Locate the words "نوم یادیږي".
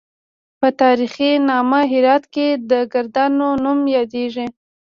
3.63-4.45